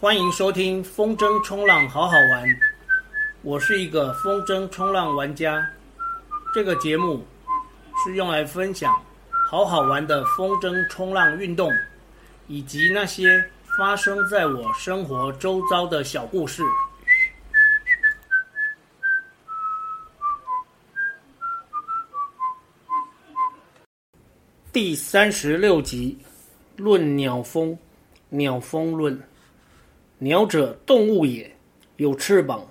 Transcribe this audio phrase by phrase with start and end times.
[0.00, 2.46] 欢迎收听风筝冲浪好好玩，
[3.42, 5.68] 我是一个风筝冲浪玩家。
[6.54, 7.26] 这个节目
[7.96, 8.94] 是用来分享
[9.50, 11.68] 好好玩的风筝冲浪运动，
[12.46, 13.44] 以及那些
[13.76, 16.62] 发生在我生活周遭的小故事。
[24.72, 26.16] 第三十六集，
[26.76, 27.76] 论鸟风，
[28.28, 29.20] 鸟风论。
[30.20, 31.54] 鸟者，动物也，
[31.96, 32.66] 有翅膀，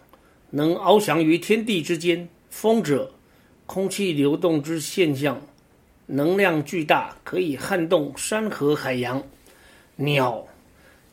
[0.50, 2.28] 能翱翔于天地之间。
[2.50, 3.12] 风者，
[3.66, 5.40] 空气流动之现象，
[6.08, 9.24] 能量巨大，可以撼动山河海洋。
[9.96, 10.46] 鸟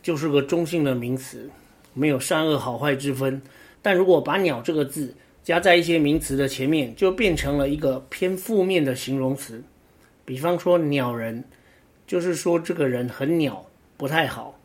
[0.03, 1.49] 就是个中性的名词，
[1.93, 3.41] 没有善恶好坏之分。
[3.81, 5.15] 但如果把“鸟”这个字
[5.45, 9.63] 加在一些名词的前面，就变成了一个偏负面的形容词。
[10.25, 11.45] 比方说“鸟人”，
[12.09, 13.65] 就是说这个人很鸟，
[13.97, 14.59] 不太好。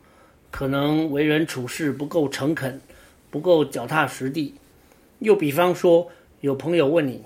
[0.52, 2.81] 可能为人处事不够诚恳，
[3.30, 4.55] 不够脚踏实地。
[5.19, 6.09] 又比方说，
[6.42, 7.23] 有朋友问你：“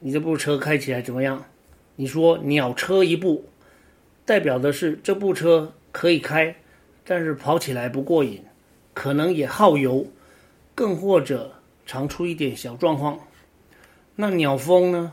[0.00, 1.44] 你这部车开起来怎么样？”
[1.96, 3.44] 你说“鸟车一部”，
[4.24, 6.56] 代表的是这部车可以开，
[7.04, 8.42] 但是跑起来不过瘾，
[8.94, 10.06] 可能也耗油，
[10.74, 11.52] 更或者
[11.84, 13.20] 常出一点小状况。
[14.16, 15.12] 那鸟风呢？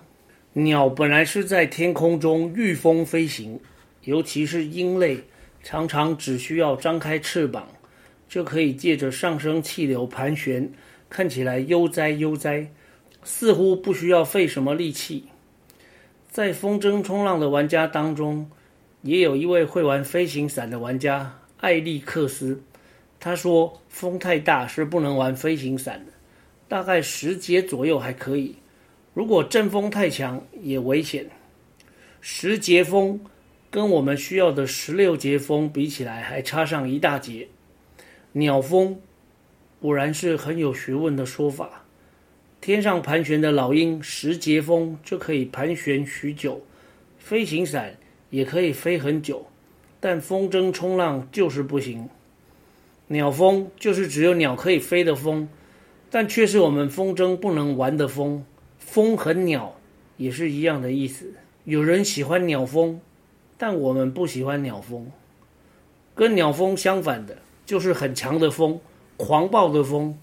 [0.54, 3.60] 鸟本来是在天空中御风飞行，
[4.04, 5.24] 尤其是鹰类。
[5.62, 7.68] 常常只需要张开翅膀，
[8.28, 10.72] 就可以借着上升气流盘旋，
[11.10, 12.72] 看起来悠哉悠哉，
[13.24, 15.26] 似乎不需要费什么力气。
[16.30, 18.50] 在风筝冲浪的玩家当中，
[19.02, 22.62] 也有一位会玩飞行伞的玩家艾利克斯。
[23.20, 26.14] 他说：“风太大是不能玩飞行伞的，
[26.68, 28.56] 大概十节左右还可以，
[29.14, 31.30] 如果阵风太强也危险。
[32.22, 33.20] 十节风。”
[33.72, 37.50] 跟我们需要的十六节风比起来，还差上一大截。
[38.32, 39.00] 鸟风
[39.80, 41.86] 果然是很有学问的说法。
[42.60, 46.64] 天上盘旋的老鹰，十节风就可以盘旋许久，
[47.20, 47.96] 飞行伞
[48.32, 49.46] 也可以飞很久，
[50.00, 52.10] 但风筝冲浪就是不行。
[53.08, 55.48] 鸟风就是只有鸟可以飞的风，
[56.10, 58.44] 但却是我们风筝不能玩的风。
[58.80, 59.80] 风和鸟
[60.18, 61.34] 也是一样的意思。
[61.66, 63.00] 有人喜欢鸟风。
[63.62, 65.12] 但我们不喜欢鸟风，
[66.16, 68.80] 跟鸟风相反的，就是很强的风，
[69.18, 70.18] 狂暴的风。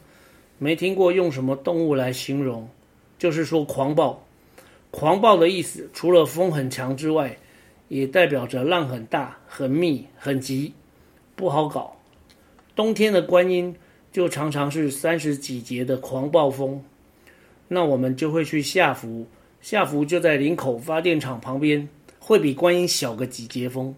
[0.58, 2.66] 没听过用什么动物来形容，
[3.18, 4.24] 就是说狂暴。
[4.90, 7.36] 狂暴的意思，除了风很强之外，
[7.88, 10.72] 也代表着浪很大、很密、很急，
[11.34, 11.98] 不好搞。
[12.74, 13.76] 冬天的观音
[14.10, 16.82] 就常常是三十几节的狂暴风，
[17.68, 19.26] 那我们就会去下福，
[19.60, 21.86] 下福就在林口发电厂旁边。
[22.26, 23.94] 会比观音小个几节风，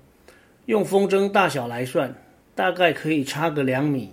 [0.67, 2.15] 用风筝大小来算，
[2.55, 4.11] 大概可以差个两米。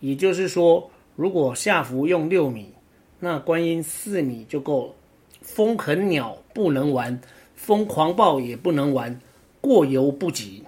[0.00, 2.72] 也就是说，如果下福用六米，
[3.20, 4.94] 那观音四米就够了。
[5.42, 7.20] 风很鸟不能玩，
[7.54, 9.20] 风狂暴也不能玩，
[9.60, 10.64] 过犹不及。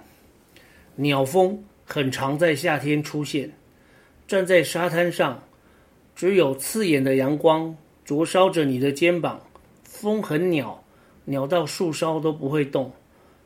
[0.95, 3.51] 鸟风很常在夏天出现，
[4.27, 5.41] 站在沙滩上，
[6.15, 7.75] 只有刺眼的阳光
[8.05, 9.41] 灼烧着你的肩膀，
[9.83, 10.79] 风很鸟。
[11.25, 12.91] 鸟到树梢都不会动，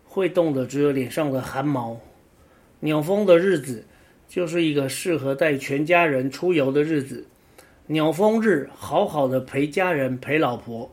[0.06, 1.97] 会动的只有脸上的汗毛。
[2.81, 3.85] 鸟蜂的日子，
[4.28, 7.25] 就是一个适合带全家人出游的日子。
[7.88, 10.91] 鸟蜂日，好好的陪家人陪老婆，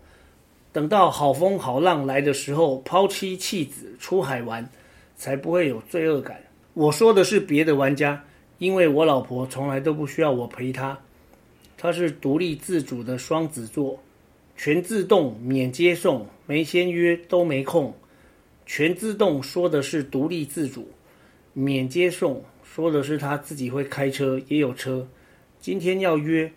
[0.72, 4.68] 等到好风好浪来的时候，抛妻弃子出海玩，
[5.16, 6.41] 才不会有罪恶感。
[6.72, 8.24] 我说的是别的玩家，
[8.58, 10.98] 因为我老婆从来都不需要我陪她，
[11.76, 14.00] 她是独立自主的双子座。
[14.56, 17.94] 全自动免接送，没签约都没空。
[18.64, 20.88] 全自动说的是独立自主，
[21.52, 25.06] 免接送说的是他自己会开车，也有车。
[25.60, 26.50] 今天要约，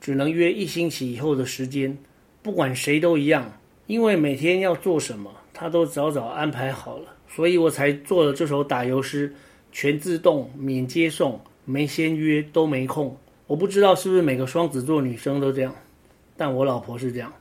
[0.00, 1.96] 只能约一星期以后的时间。
[2.42, 9.32] 不管谁都一样，因为每天要做什么，他都早早安排好了，所以我才做了这首打油诗。
[9.70, 13.16] 全自动免接送，没签约都没空。
[13.46, 15.74] 我不知道是不是每个双子座女生都这样，
[16.36, 17.32] 但我老婆是这样。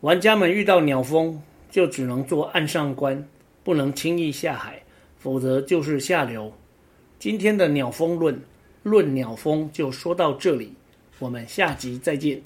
[0.00, 3.28] 玩家们遇到鸟蜂，就只能做岸上观，
[3.62, 4.82] 不能轻易下海，
[5.18, 6.54] 否则就是下流。
[7.18, 8.40] 今天的鸟蜂论，
[8.82, 10.72] 论鸟蜂就说到这里，
[11.18, 12.40] 我们下集再见。